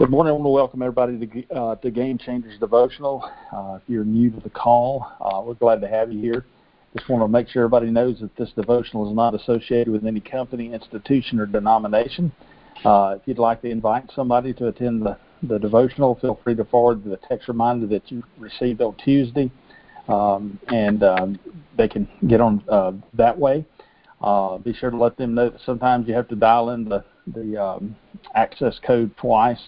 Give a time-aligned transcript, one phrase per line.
[0.00, 0.30] Good morning.
[0.30, 3.22] I want to welcome everybody to, uh, Game Changers Devotional.
[3.52, 6.46] Uh, if you're new to the call, uh, we're glad to have you here.
[6.96, 10.20] Just want to make sure everybody knows that this devotional is not associated with any
[10.20, 12.32] company, institution, or denomination.
[12.82, 16.64] Uh, if you'd like to invite somebody to attend the, the devotional, feel free to
[16.64, 19.52] forward the text reminder that you received on Tuesday,
[20.08, 21.38] um, and um,
[21.76, 23.66] they can get on uh, that way.
[24.64, 27.62] Be sure to let them know that sometimes you have to dial in the, the
[27.62, 27.94] um,
[28.34, 29.60] access code twice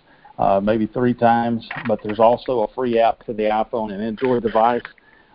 [0.42, 1.66] uh, maybe three times.
[1.86, 4.82] But there's also a free app to the iPhone and Android device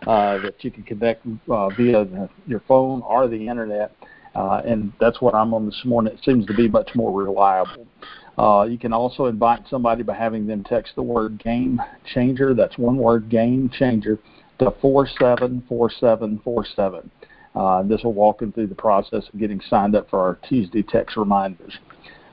[0.06, 3.96] uh, that you can connect uh, via the, your phone or the internet.
[4.34, 6.12] Uh, and that's what I'm on this morning.
[6.12, 7.88] It seems to be much more reliable.
[8.36, 11.82] Uh, you can also invite somebody by having them text the word game
[12.14, 12.54] changer.
[12.54, 14.20] That's one word, game changer,
[14.60, 17.10] to 474747.
[17.54, 20.82] Uh, this will walk them through the process of getting signed up for our Tuesday
[20.82, 21.76] text reminders.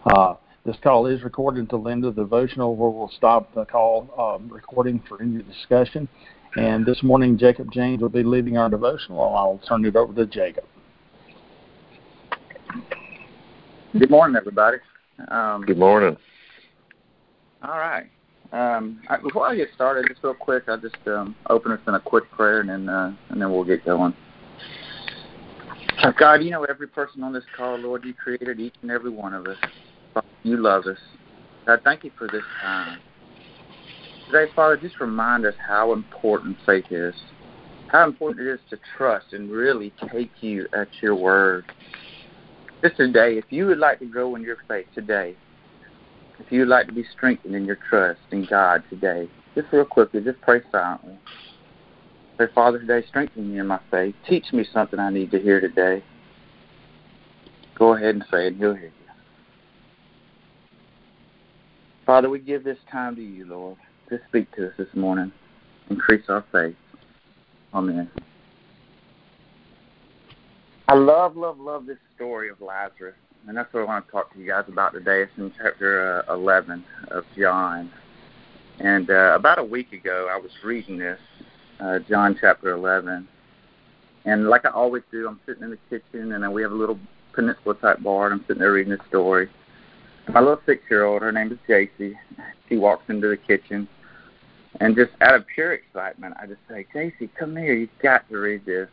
[0.05, 3.65] Uh, this call is recorded until the end of the devotional where we'll stop the
[3.65, 6.09] call um, recording for any discussion.
[6.55, 9.21] And this morning, Jacob Jaynes will be leading our devotional.
[9.21, 10.63] I'll turn it over to Jacob.
[13.97, 14.77] Good morning, everybody.
[15.27, 16.17] Um, Good morning.
[17.61, 18.05] All right.
[18.51, 21.99] Um, before I get started, just real quick, I'll just um, open us in a
[21.99, 24.13] quick prayer, and then uh, and then we'll get going.
[26.17, 28.05] God, you know every person on this call, Lord.
[28.05, 29.57] You created each and every one of us.
[30.45, 30.99] You love us.
[31.65, 32.99] God, thank you for this time.
[34.27, 37.15] Today, Father, just remind us how important faith is,
[37.87, 41.65] how important it is to trust and really take you at your word.
[42.83, 45.35] Just today, if you would like to grow in your faith today,
[46.37, 49.83] if you would like to be strengthened in your trust in God today, just real
[49.83, 51.17] quickly, just pray silently.
[52.37, 54.13] Say, Father, today, strengthen me in my faith.
[54.29, 56.03] Teach me something I need to hear today.
[57.79, 59.04] Go ahead and say it, he'll hear you.
[62.05, 63.77] Father, we give this time to you, Lord.
[64.09, 65.31] Just speak to us this morning.
[65.89, 66.75] Increase our faith.
[67.73, 68.09] Amen.
[70.87, 73.15] I love, love, love this story of Lazarus.
[73.47, 75.23] And that's what I want to talk to you guys about today.
[75.23, 77.91] It's in chapter uh, 11 of John.
[78.79, 81.19] And uh, about a week ago, I was reading this,
[81.79, 83.27] uh, John chapter 11.
[84.25, 86.99] And like I always do, I'm sitting in the kitchen, and we have a little
[87.33, 89.49] peninsula type bar, and I'm sitting there reading this story
[90.29, 92.15] my little six year old, her name is JC,
[92.67, 93.87] she walks into the kitchen
[94.79, 98.37] and just out of pure excitement I just say, JC, come here, you've got to
[98.37, 98.89] read this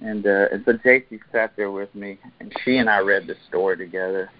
[0.00, 3.38] and uh and so JC sat there with me and she and I read this
[3.48, 4.30] story together.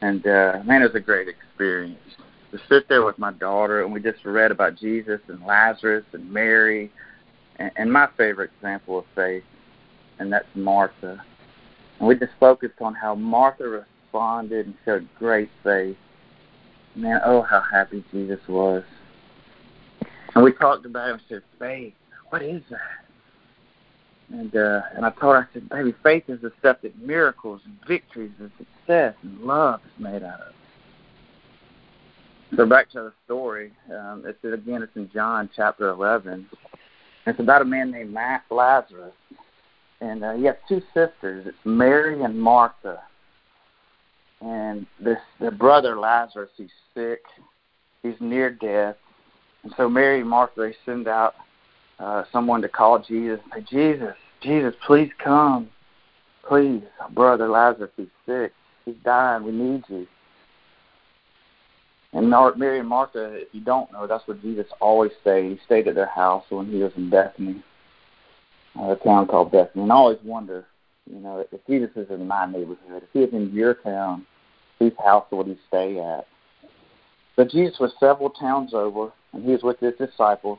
[0.00, 1.98] And uh man, it was a great experience.
[2.52, 6.30] To sit there with my daughter and we just read about Jesus and Lazarus and
[6.30, 6.90] Mary
[7.56, 9.44] and, and my favorite example of faith,
[10.18, 11.22] and that's Martha.
[11.98, 15.96] And we just focused on how Martha responded and showed great faith.
[16.94, 18.82] Man, oh, how happy Jesus was.
[20.34, 21.94] And we talked about it and said, faith,
[22.30, 22.80] what is that?
[24.32, 27.60] And uh, and I told her, I said, baby, faith is the stuff that miracles
[27.64, 30.54] and victories and success and love is made out of.
[32.56, 33.72] So back to the story.
[33.92, 34.82] Um, it's again.
[34.82, 36.46] It's in John chapter 11.
[37.26, 39.12] It's about a man named Matt Lazarus,
[40.00, 41.46] and uh, he has two sisters.
[41.46, 43.00] It's Mary and Martha
[44.40, 47.22] and this the brother Lazarus, he's sick,
[48.02, 48.96] he's near death,
[49.62, 51.34] and so Mary and Martha they send out
[51.98, 53.40] uh, someone to call Jesus.
[53.54, 55.68] Say, Jesus, Jesus, please come,
[56.48, 58.52] please, brother Lazarus, he's sick,
[58.84, 60.06] he's dying, we need you.
[62.12, 65.52] And Mary and Martha, if you don't know, that's what Jesus always stayed.
[65.52, 67.62] He stayed at their house when he was in Bethany,
[68.74, 69.82] a town called Bethany.
[69.82, 70.66] And I always wonder,
[71.08, 74.26] you know, if Jesus is in my neighborhood, if he is in your town,
[74.80, 76.26] whose house would he stay at?
[77.36, 80.58] But Jesus was several towns over, and he was with his disciples.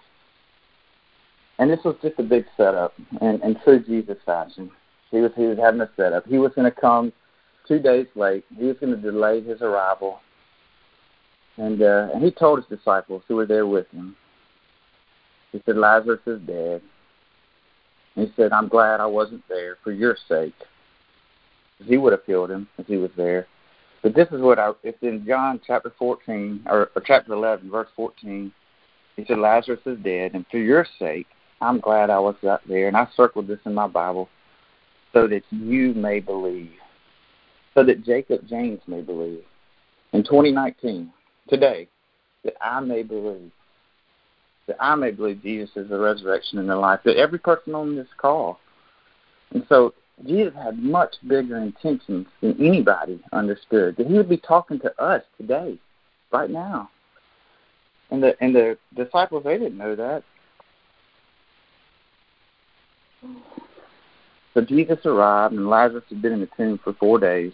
[1.59, 4.71] And this was just a big setup, in, in true Jesus fashion.
[5.11, 6.25] He was he was having a setup.
[6.25, 7.11] He was going to come
[7.67, 8.45] two days late.
[8.57, 10.21] He was going to delay his arrival.
[11.57, 14.15] And uh, and he told his disciples who were there with him.
[15.51, 16.81] He said, Lazarus is dead.
[18.15, 20.55] And he said, I'm glad I wasn't there for your sake.
[21.85, 23.47] He would have killed him if he was there.
[24.01, 27.89] But this is what I, it's in John chapter 14, or, or chapter 11, verse
[27.95, 28.51] 14.
[29.15, 31.27] He said, Lazarus is dead, and for your sake,
[31.61, 32.87] I'm glad I was up there.
[32.87, 34.27] And I circled this in my Bible
[35.13, 36.71] so that you may believe,
[37.75, 39.43] so that Jacob Jaynes may believe.
[40.13, 41.11] In 2019,
[41.47, 41.87] today,
[42.43, 43.51] that I may believe,
[44.67, 47.95] that I may believe Jesus is the resurrection and the life, that every person on
[47.95, 48.59] this call.
[49.51, 49.93] And so
[50.27, 53.95] Jesus had much bigger intentions than anybody understood.
[53.97, 55.77] That he would be talking to us today.
[56.31, 56.89] right now.
[58.09, 60.23] And the and the disciples they didn't know that.
[64.53, 67.53] So Jesus arrived and Lazarus had been in the tomb for four days.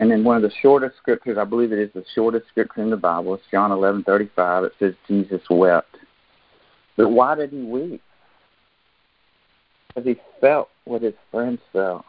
[0.00, 2.90] And in one of the shortest scriptures, I believe it is the shortest scripture in
[2.90, 5.96] the Bible, it's John eleven thirty five, it says Jesus wept.
[6.96, 8.02] But why did he weep?
[9.88, 12.04] Because he felt what his friends felt.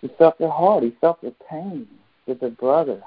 [0.00, 0.84] He felt their heart.
[0.84, 1.86] He felt their pain
[2.26, 3.02] that their brother,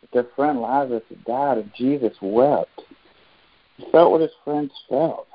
[0.00, 2.82] that their friend Lazarus had died, and Jesus wept.
[3.76, 5.26] He felt what his friends felt.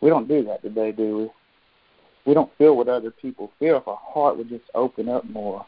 [0.00, 1.30] We don't do that today, do we?
[2.26, 3.78] We don't feel what other people feel.
[3.78, 5.66] If our heart would just open up more,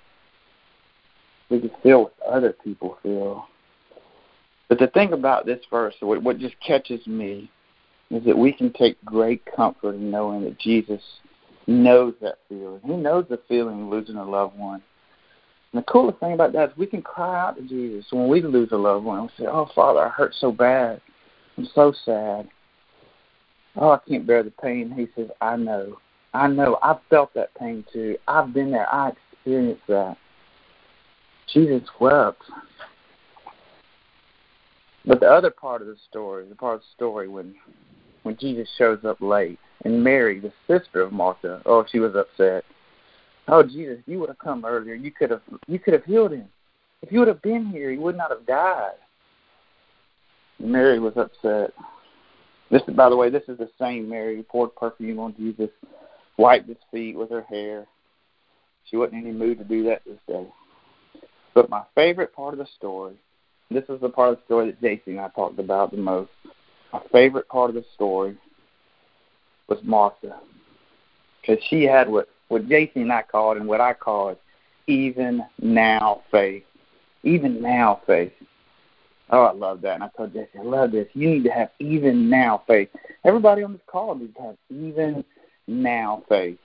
[1.50, 3.46] we could feel what other people feel.
[4.68, 7.50] But the thing about this verse, what just catches me,
[8.10, 11.02] is that we can take great comfort in knowing that Jesus
[11.66, 12.80] knows that feeling.
[12.84, 14.82] He knows the feeling of losing a loved one.
[15.72, 18.42] And the coolest thing about that is we can cry out to Jesus when we
[18.42, 19.22] lose a loved one.
[19.22, 21.00] We say, Oh, Father, I hurt so bad.
[21.58, 22.48] I'm so sad.
[23.76, 24.90] Oh, I can't bear the pain.
[24.90, 25.98] He says, I know.
[26.32, 26.78] I know.
[26.82, 28.16] I've felt that pain too.
[28.28, 28.92] I've been there.
[28.92, 30.16] I experienced that.
[31.52, 32.42] Jesus wept.
[35.06, 37.54] But the other part of the story, the part of the story when
[38.24, 42.64] when Jesus shows up late, and Mary, the sister of Martha, oh, she was upset.
[43.46, 44.94] Oh, Jesus, you would have come earlier.
[44.94, 46.48] You could have you could have healed him.
[47.02, 48.96] If you would have been here, he would not have died.
[50.58, 51.72] Mary was upset.
[52.68, 55.70] This, by the way, this is the same Mary who poured perfume on Jesus,
[56.36, 57.86] wiped his feet with her hair.
[58.90, 60.46] She wasn't in any mood to do that this day.
[61.54, 63.14] But my favorite part of the story,
[63.70, 66.30] this is the part of the story that JC and I talked about the most.
[66.92, 68.36] My favorite part of the story
[69.68, 70.38] was Martha,
[71.40, 74.40] because she had what what JC and I called and what I call it
[74.86, 76.64] even now faith.
[77.22, 78.32] Even now faith.
[79.30, 79.94] Oh, I love that.
[79.94, 81.08] And I told JC, I love this.
[81.14, 82.88] You need to have even now faith.
[83.24, 85.24] Everybody on this call needs to have even
[85.66, 86.58] now faith.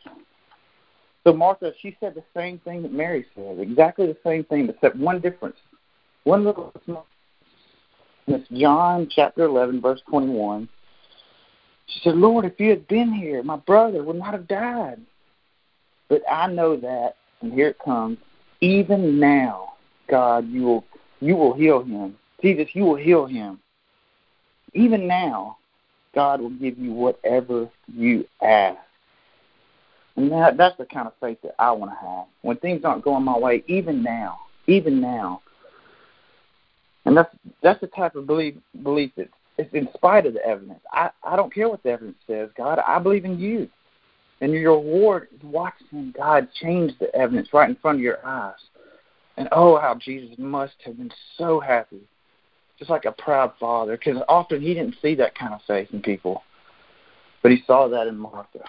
[1.23, 4.95] So Martha, she said the same thing that Mary said, exactly the same thing, except
[4.95, 5.57] one difference.
[6.23, 7.07] One little small.
[8.27, 10.69] It's John chapter 11, verse 21.
[11.93, 14.99] She said, Lord, if you had been here, my brother would not have died.
[16.09, 18.17] But I know that, and here it comes,
[18.59, 19.73] even now,
[20.09, 20.85] God, you will
[21.19, 22.17] you will heal him.
[22.41, 23.59] Jesus, you will heal him.
[24.73, 25.57] Even now,
[26.15, 28.79] God will give you whatever you ask.
[30.15, 32.25] And that, that's the kind of faith that I want to have.
[32.41, 35.41] When things aren't going my way, even now, even now.
[37.05, 37.33] And that's
[37.63, 39.29] that's the type of belief belief that
[39.61, 40.81] it's in spite of the evidence.
[40.91, 42.79] I, I don't care what the evidence says, God.
[42.79, 43.69] I believe in you.
[44.41, 48.55] And your reward is watching God change the evidence right in front of your eyes.
[49.37, 52.01] And oh, how Jesus must have been so happy,
[52.79, 56.01] just like a proud father, because often he didn't see that kind of faith in
[56.01, 56.43] people,
[57.43, 58.65] but he saw that in Martha.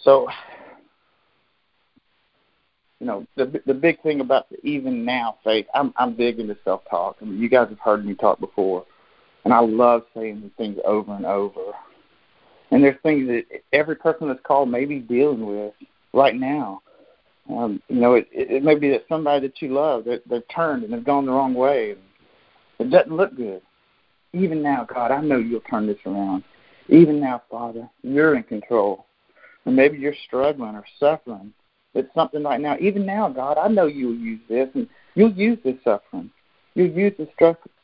[0.00, 0.28] So,
[3.00, 6.56] you know, the the big thing about the even now faith, I'm I'm big into
[6.64, 7.16] self talk.
[7.20, 8.86] I mean, you guys have heard me talk before,
[9.44, 11.72] and I love saying these things over and over.
[12.70, 15.74] And there's things that every person that's called may be dealing with
[16.12, 16.82] right now.
[17.48, 20.48] Um, you know, it, it, it may be that somebody that you love that they've
[20.48, 21.90] turned and they've gone the wrong way.
[21.90, 22.00] And
[22.78, 23.60] it doesn't look good.
[24.32, 26.42] Even now, God, I know you'll turn this around.
[26.88, 29.06] Even now, Father, you're in control.
[29.66, 31.52] And maybe you're struggling or suffering
[31.94, 32.76] with something right now.
[32.80, 36.30] Even now, God, I know you'll use this, and you'll use this suffering.
[36.74, 37.28] You'll use this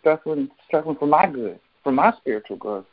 [0.01, 2.87] struggling, struggling for my good, for my spiritual growth.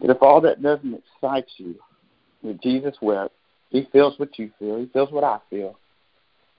[0.00, 1.76] But if all that doesn't excite you,
[2.42, 3.34] that Jesus wept,
[3.70, 5.78] he feels what you feel, he feels what I feel.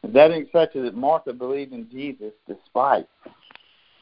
[0.04, 3.08] If that you that Martha believed in Jesus despite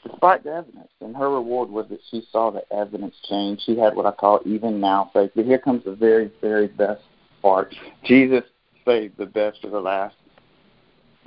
[0.04, 0.90] despite the evidence.
[1.02, 3.62] And her reward was that she saw the evidence change.
[3.66, 5.32] She had what I call even now faith.
[5.36, 7.02] But here comes the very, very best
[7.44, 7.76] part.
[8.04, 8.44] Jesus
[8.86, 10.16] saved the best for the last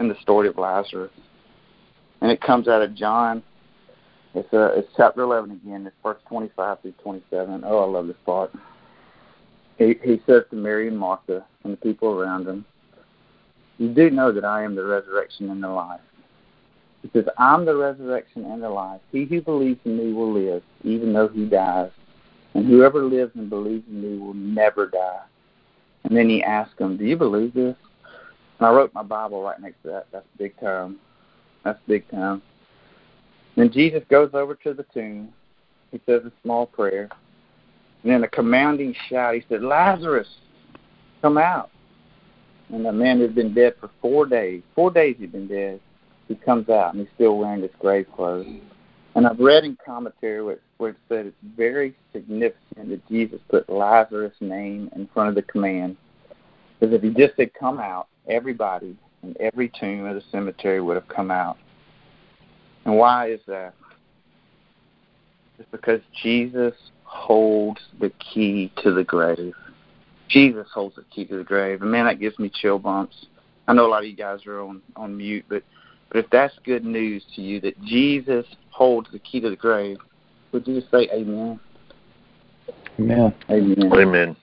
[0.00, 1.12] in the story of Lazarus.
[2.20, 3.44] And it comes out of John.
[4.35, 5.87] It's uh, it's chapter eleven again.
[5.87, 7.62] It's verse twenty five through twenty seven.
[7.64, 8.50] Oh, I love this part.
[9.78, 12.64] He he says to Mary and Martha and the people around him,
[13.78, 16.00] You do know that I am the resurrection and the life.
[17.02, 19.00] He says, I'm the resurrection and the life.
[19.12, 21.90] He who believes in me will live, even though he dies.
[22.54, 25.23] And whoever lives and believes in me will never die.
[26.06, 27.75] And then he asked them, Do you believe this?
[28.58, 30.06] And I wrote my Bible right next to that.
[30.12, 30.96] That's big time.
[31.64, 32.42] That's big time.
[33.56, 35.32] Then Jesus goes over to the tomb.
[35.90, 37.08] He says a small prayer.
[38.02, 39.34] And then a commanding shout.
[39.34, 40.28] He said, Lazarus,
[41.22, 41.70] come out.
[42.68, 45.80] and the man who's been dead for four days, four days he's been dead,
[46.28, 48.46] he comes out and he's still wearing his grave clothes.
[49.16, 54.35] And I've read in commentary where, it said it's very significant that Jesus put Lazarus'
[54.40, 55.96] name in front of the command.
[56.78, 60.96] Because if he just had come out, everybody in every tomb of the cemetery would
[60.96, 61.56] have come out.
[62.85, 63.73] And why is that?
[65.58, 69.54] It's because Jesus holds the key to the grave.
[70.28, 71.80] Jesus holds the key to the grave.
[71.80, 73.25] And man, that gives me chill bumps.
[73.66, 75.62] I know a lot of you guys are on, on mute, but
[76.08, 79.98] but if that's good news to you that Jesus holds the key to the grave,
[80.52, 81.60] would you say amen?
[82.98, 83.34] Amen.
[83.50, 83.92] Amen.
[83.92, 84.36] Amen.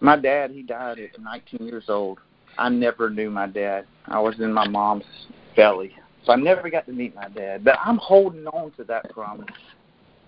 [0.00, 2.18] My dad, he died at 19 years old.
[2.58, 3.86] I never knew my dad.
[4.06, 5.04] I was in my mom's
[5.54, 5.92] belly.
[6.24, 7.64] So I never got to meet my dad.
[7.64, 9.46] But I'm holding on to that promise.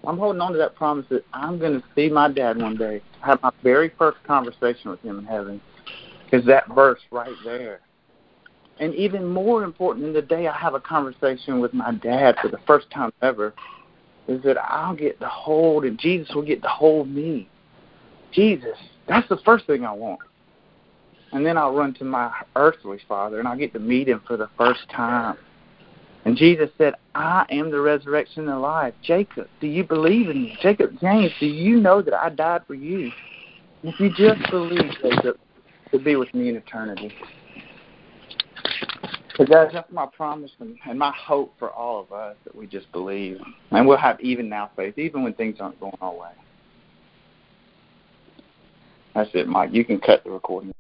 [0.07, 3.03] I'm holding on to that promise that I'm going to see my dad one day.
[3.21, 5.61] Have my very first conversation with him in heaven.
[6.25, 7.81] Because that verse right there.
[8.81, 12.49] And even more important than the day I have a conversation with my dad for
[12.49, 13.53] the first time ever
[14.29, 17.49] is that I'll get to hold and Jesus will get to hold me.
[18.33, 18.77] Jesus,
[19.09, 20.21] that's the first thing I want.
[21.33, 24.37] And then I'll run to my earthly father and I'll get to meet him for
[24.37, 25.37] the first time.
[26.25, 28.95] And Jesus said, I am the resurrection and the life.
[29.03, 30.59] Jacob, do you believe in me?
[30.61, 33.11] Jacob, Jaynes, do you know that I died for you?
[33.83, 35.39] If you just believe, Jacob,
[35.91, 37.13] to be with me in eternity.
[39.47, 42.91] Guys, that's my promise and, and my hope for all of us that we just
[42.91, 43.39] believe.
[43.71, 46.31] And we'll have even now faith, even when things aren't going our way.
[49.15, 49.71] That's it, Mike.
[49.73, 50.73] You can cut the recording.